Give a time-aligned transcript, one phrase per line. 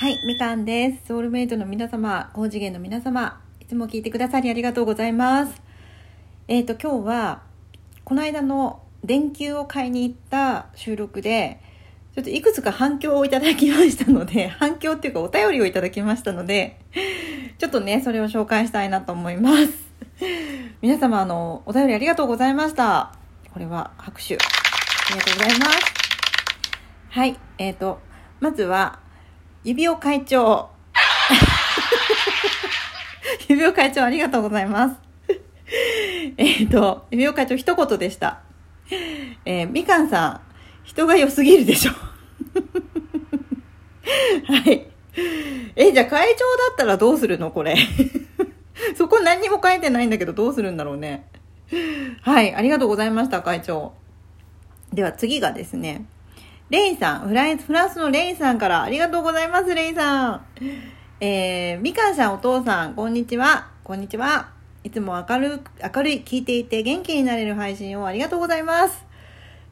[0.00, 1.08] はい、みかんです。
[1.08, 5.60] ソウルメイトの皆様、高次元の皆様、いつも聞いてくださりありがとうございます。
[6.46, 7.42] えっ、と、今日は、
[8.04, 11.60] この間の電球を買いに行った収録で、
[12.14, 16.78] ちょっといくつか反響をいただきましたので、 反響っていうかお便りをいただきましたので、
[17.58, 19.72] ちょっとね、それを紹介したいなと思います。
[20.80, 23.16] 皆様、あの、お便りありがとうございました。
[23.52, 24.36] これは拍手。
[24.36, 24.38] あ
[25.10, 25.92] りがとうございます。
[27.10, 27.98] はい、えっ、と、
[28.38, 29.00] まずは、
[29.64, 30.68] 指輪会長。
[33.48, 34.96] 指輪会長ありがとうございます。
[36.36, 38.40] えっと、指輪会長一言でした。
[39.44, 40.40] えーみかんさん、
[40.84, 41.92] 人が良すぎるでしょ。
[44.46, 44.86] はい。
[45.76, 46.38] え、じゃあ会長
[46.68, 47.50] だったらどうするの？
[47.50, 47.76] これ。
[48.96, 51.26] そこ何にも書いてないんだけどどうするんだろうね。
[52.22, 53.92] はい、ありがとうございました、会長。
[54.92, 56.06] では次がですね、
[56.70, 60.46] レイさん、フランス、フランスのレイさんからありがとうございます、レイさん。
[61.18, 63.68] えー、みかんさんお父さん、こんにちは。
[63.82, 64.50] こんにちは。
[64.84, 69.06] いつも明るく、明るい、聞いていて元気になれる配信をありがとうございます。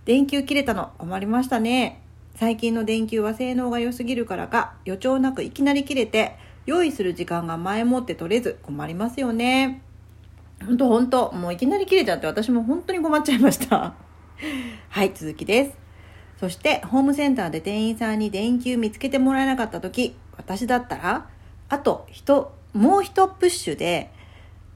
[0.07, 2.01] 電球切れたの困りましたね。
[2.37, 9.83] 最近の電球は性能が良すぎるからか、予兆なくいきなり切れて、用意する時間が前もって取れず困りますよね。
[10.65, 13.93] ほんとほんと、もういきなり切れちゃって私も本当に困っちゃいました。
[14.89, 15.86] はい、続きです。
[16.41, 21.29] そして、ホームセンターで店員さんに電球見つけてもらえなかった時、私だったら、
[21.69, 24.11] あと、人、もう一プッシュで、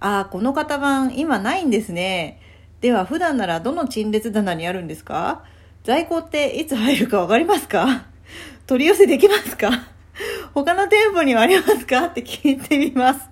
[0.00, 2.41] ああ、この型番今ないんですね。
[2.81, 5.44] では、普段ならどの陳列棚にあるんですか？
[5.84, 8.06] 在庫っていつ入るかわかりますか？
[8.66, 9.70] 取り寄せできますか？
[10.55, 12.06] 他の店舗にはありますか？
[12.06, 13.28] って聞いてみます。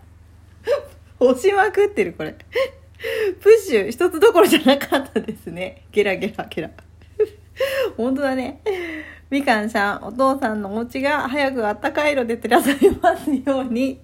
[1.19, 2.33] 押しまくってる、これ。
[3.41, 5.85] プッシュ一つどころじゃなかったですね。
[5.93, 6.71] ゲラゲラゲラ。
[7.99, 8.61] 本当だね。
[9.29, 14.01] みかんさん、お父さんのお家が早くあったかい色で照らされますように。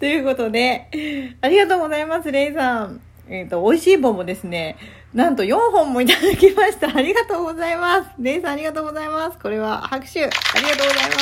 [0.00, 3.00] ということで、ありがとうございます、レイさん。
[3.28, 4.78] えっ、と、美味しい棒もですね、
[5.12, 6.88] なんと4本もいただきました。
[6.96, 8.10] ありがとうございます。
[8.18, 9.38] レイさんありがとうございます。
[9.38, 10.24] これは拍手。
[10.24, 11.14] ありがとうございま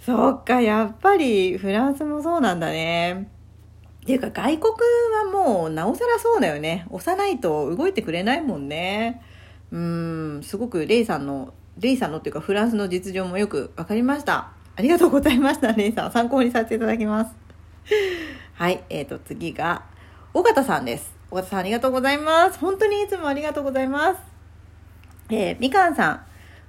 [0.00, 0.06] す。
[0.06, 3.28] そっか、やっぱりフランスもそうなんだね。
[4.02, 4.72] っていうか外国
[5.32, 6.86] はもうなおさらそうだよね。
[6.90, 9.22] 押さないと動いてくれないもんね。
[9.74, 14.52] うん、すごくレイさんの、レイさんのっていうかフランスの実情もよくわかりました。
[14.76, 16.12] ありがとうございました、レイさん。
[16.12, 17.34] 参考にさせていただきます。
[18.54, 19.82] はい、えーと、次が、
[20.32, 21.12] 尾形さんです。
[21.32, 22.58] 尾形さんありがとうございます。
[22.60, 24.20] 本当にいつもありがとうございます。
[25.28, 26.24] えー、みかんさん、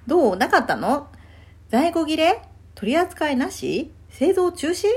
[0.07, 0.35] どう？
[0.35, 1.07] なかったの？
[1.69, 2.41] 在庫切れ？
[2.73, 3.91] 取り扱いなし？
[4.09, 4.87] 製造中止？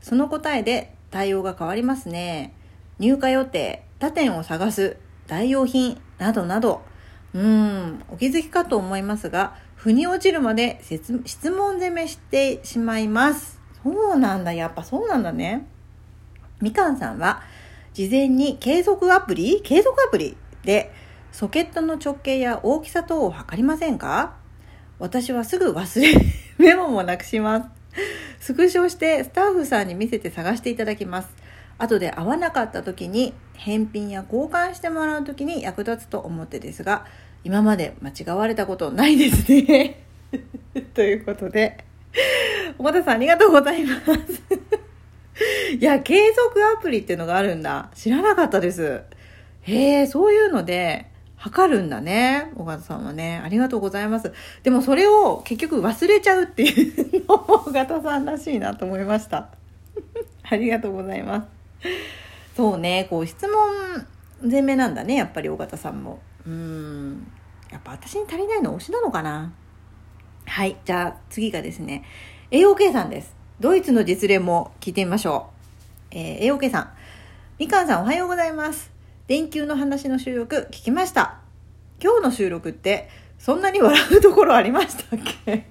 [0.00, 2.54] その答えで対応が変わりますね。
[3.00, 6.88] 入荷予定、他店を探す、代用品、などなど。
[7.32, 13.60] うん、お気づきかと思いますが、腑に落ちるまで質問攻めしてしまいます。
[13.82, 15.66] そうなんだ、やっぱそうなんだね。
[16.60, 17.42] みかんさんは、
[17.94, 19.62] 事前に継続アプリ？
[19.62, 20.92] 継続アプリで、
[21.32, 24.36] ソケットの直径や大きさ等を測りませんか？
[24.98, 26.14] 私はすぐ忘れ、
[26.58, 27.68] メモもなくします。
[28.40, 31.30] スクショしてスタッフさんに見せて探していただきます。
[31.80, 37.06] 後で合わなかった時に返品や交換してもらう時に役立つと思ってですが、
[37.42, 40.04] 今まで間違われたことないですね。
[40.94, 41.84] ということで、
[42.78, 44.42] 岡田さんありがとうございます。
[45.78, 47.90] いや、継続アプリっていうのがあるんだ。
[47.94, 49.02] 知らなかったです。
[49.62, 52.52] へえ、そういうので、測るんだね。
[52.56, 53.40] 尾形さんはね。
[53.42, 54.32] ありがとうございます。
[54.62, 59.48] でもそれを結局忘れちゃうっていうのも尾形さんらしいなと思いました。
[60.44, 61.59] ありがとうございます。
[62.56, 64.06] そうね、こう質問
[64.46, 66.20] 全めなんだね、やっぱり尾形さんも。
[66.46, 67.32] うん。
[67.70, 69.52] やっぱ私に足りないの推しなのかな？
[70.46, 70.76] はい。
[70.84, 72.04] じゃあ次がですね、
[72.50, 73.34] AOK さんです。
[73.60, 75.50] ドイツの実例も聞いてみましょ
[76.12, 76.14] う。
[76.16, 76.90] えー、AOK さん。
[77.58, 78.90] みかんさんおはようございます。
[79.28, 81.38] 電球の話の収録聞きました。
[82.02, 85.66] 今日の収録ってそんなに笑うところありましたっけ？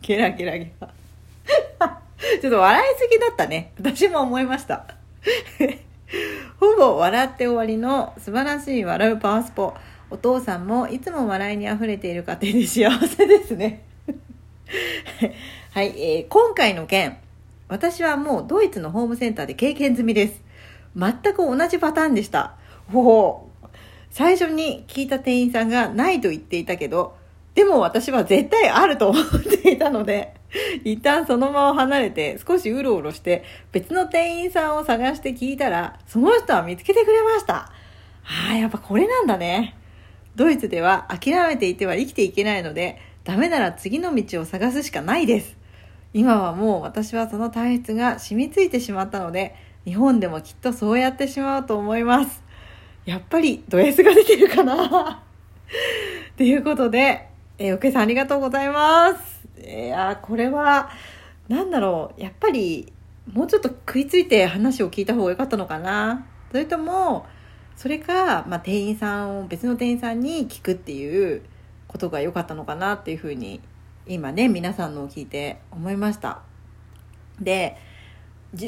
[0.00, 0.88] ゲラゲラゲラ。
[2.40, 3.72] ちょっと笑いすぎだったね。
[3.78, 4.86] 私も思いました。
[6.60, 9.74] ほぼ笑って終わりの素晴らしい笑うパワースポ。
[10.10, 13.82] お父さんもいつも笑いに溢れている家庭で幸せですね。
[15.72, 17.18] はい、えー今回の件、
[17.68, 20.42] 私はもうドイツのホームセンターで経験済みです。
[20.96, 22.54] 全く同じパターンでした。
[22.92, 23.66] ほう。
[24.10, 27.16] 最初に聞いた店員さんがないと言っていたけど、
[27.54, 29.24] でも私は絶対あると思っ
[29.62, 30.34] ていたので、
[30.84, 37.54] 一旦その場を離れて少しうろうろして別の店員さんを探して聞いたら、その人は見つけてくれました。
[37.54, 37.70] あ
[38.52, 39.76] あ、やっぱこれなんだね。
[40.36, 45.56] ドイツでは諦めていては生きていけないので、ダメなら次の道を探すしかないです
[46.12, 52.42] 今はもう私はその体質が染みついてしまったので日本でもきっとそうやってしまうと思います
[53.04, 55.22] やっぱりド S が出てるかな
[56.36, 57.28] ということで、
[57.58, 59.33] えー、おけさんありがとうございます。
[59.64, 60.90] いやこれは、
[61.48, 62.92] なんだろう、やっぱり、
[63.32, 66.26] もうちょっと食いついて話を聞いた方が良かったのかな。
[66.50, 67.26] それとも、
[67.76, 71.42] それか、まあ、店員さんを、別の店員さんに聞くっていう
[71.88, 73.60] ことが良かったのかなっていうふうに、
[74.06, 76.42] 今ね、皆さんのを聞いて思いました。
[77.40, 77.76] で、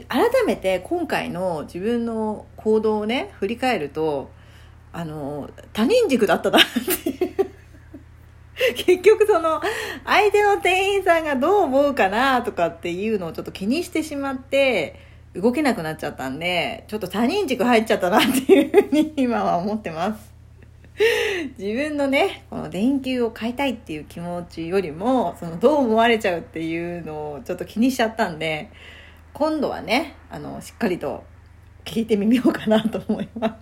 [0.09, 4.31] 改めて今回の自分の行動をね振り返ると
[4.93, 6.63] あの他人軸だったなっ
[7.05, 7.36] ていう
[8.75, 9.61] 結局その
[10.05, 14.99] 相手の店員さんがどう思うかなとかっていうのをちょっと気にしてしまって
[15.35, 20.35] 動けなくなっちゃったんでちょっと他人軸入っちゃったなっていうふうに今は思ってます。
[21.59, 28.71] 自分のねこの電球を買いたいっていう気持ちよりもそのどう思われちゃうっていうのをちょっと気にしちゃったんで
[29.35, 31.25] 今度はねあのしっかりと
[31.85, 33.55] 聞いてみようかなと思います。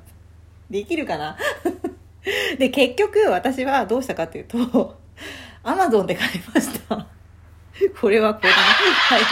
[0.71, 1.37] できるかな？
[2.59, 4.99] で結局私はどうしたかっていうと
[5.63, 7.07] アマゾンで買いました。
[8.01, 9.23] これはこれだねはい。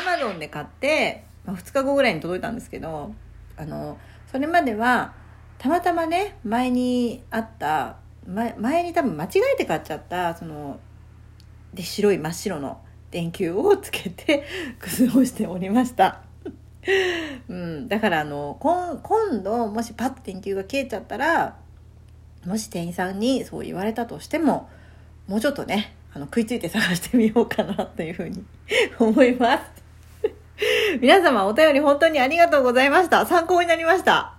[0.00, 3.12] アマゾンで買って、まあ、2日後ぐらいに届いたんですけど
[3.56, 3.98] あの
[4.30, 5.14] それまでは
[5.58, 7.96] たまたまね前にあった
[8.26, 10.80] 前前に多分間違えて買っちゃったその
[11.72, 14.44] で白い真っ白の電球をつけて
[14.78, 16.22] くすをしておりました。
[17.48, 21.56] うん、だからあの今今度もしパッと電球が消えちゃったら
[22.46, 24.68] もし店員さんにそう言われたとしても
[25.26, 28.44] もうちょっとねあの食いついて探してみようかなというふうに
[28.98, 29.62] 思います
[31.00, 34.34] 皆様お便り本当にありがとうございました参考になりました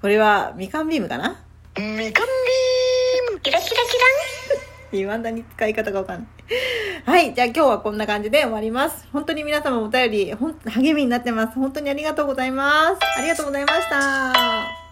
[0.00, 1.40] これはみかんビームかな？
[1.76, 2.12] みかんビー
[3.32, 6.28] ムキラキラキラン未だに使い方がわかんない。
[7.04, 7.34] はい。
[7.34, 9.06] じゃあ今日はこんな感じで終わります。
[9.12, 11.54] 本当に皆様お便り、ほん、励みになってます。
[11.54, 12.98] 本当にありがとうございます。
[13.18, 14.83] ありがとうございました。